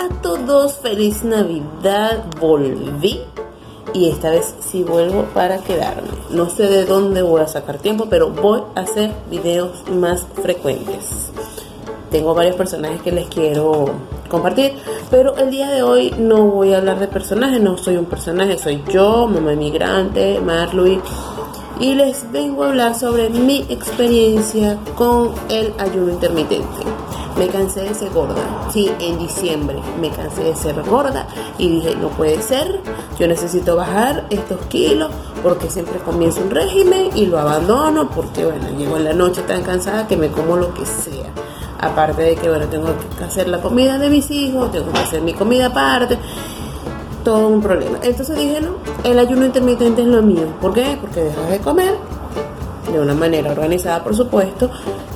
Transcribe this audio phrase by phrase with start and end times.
[0.00, 3.20] a todos, feliz Navidad, volví
[3.92, 6.08] y esta vez sí vuelvo para quedarme.
[6.30, 11.30] No sé de dónde voy a sacar tiempo, pero voy a hacer videos más frecuentes.
[12.10, 13.90] Tengo varios personajes que les quiero
[14.30, 14.72] compartir,
[15.10, 18.58] pero el día de hoy no voy a hablar de personajes, no soy un personaje,
[18.58, 21.00] soy yo, mamá inmigrante, Marluis,
[21.78, 26.66] y les vengo a hablar sobre mi experiencia con el ayuno intermitente.
[27.38, 31.26] Me cansé de ser gorda, sí, en diciembre me cansé de ser gorda
[31.58, 32.80] y dije, no puede ser,
[33.18, 35.10] yo necesito bajar estos kilos
[35.42, 39.62] porque siempre comienzo un régimen y lo abandono porque, bueno, llego en la noche tan
[39.62, 41.30] cansada que me como lo que sea.
[41.80, 45.22] Aparte de que, bueno, tengo que hacer la comida de mis hijos, tengo que hacer
[45.22, 46.18] mi comida aparte
[47.24, 47.98] todo un problema.
[48.02, 50.46] Entonces dije, no, el ayuno intermitente es lo mío.
[50.60, 50.98] ¿Por qué?
[51.00, 51.94] Porque dejas de comer
[52.92, 54.70] de una manera organizada, por supuesto,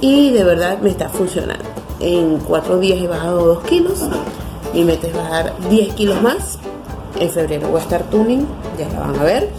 [0.00, 1.64] y de verdad me está funcionando.
[2.00, 4.04] En cuatro días he bajado dos kilos,
[4.72, 6.58] mi meta es bajar 10 kilos más.
[7.18, 8.46] En febrero voy a estar tuning,
[8.78, 9.50] ya la van a ver.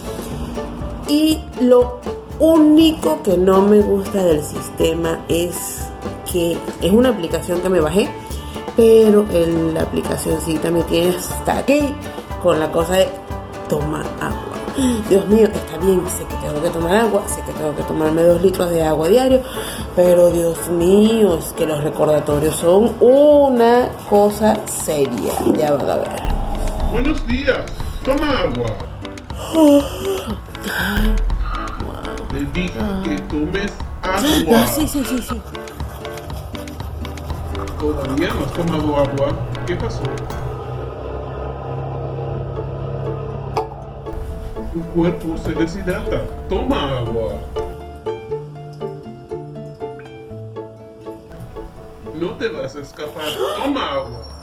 [1.08, 1.98] Y lo
[2.38, 5.82] único que no me gusta del sistema es
[6.32, 8.08] que es una aplicación que me bajé,
[8.76, 9.26] pero
[9.74, 11.94] la aplicacióncita me tiene hasta aquí
[12.42, 13.08] con la cosa de
[13.68, 14.50] tomar agua.
[15.08, 18.22] Dios mío, está bien, sé que tengo que tomar agua, sé que tengo que tomarme
[18.22, 19.42] dos litros de agua diario,
[19.94, 25.32] pero Dios mío, es que los recordatorios son una cosa seria.
[25.56, 26.22] Ya van a ver.
[26.92, 27.58] Buenos días,
[28.04, 28.66] toma agua.
[32.32, 34.66] Le dije que tomes agua.
[34.66, 35.40] Sí, sí, sí, sí.
[37.78, 39.28] Todavía no has tomado agua.
[39.66, 40.02] ¿Qué pasó?
[44.72, 46.22] Tu cuerpo se deshidrata.
[46.48, 47.40] Toma agua.
[52.14, 53.24] No te vas a escapar.
[53.56, 54.39] Toma agua.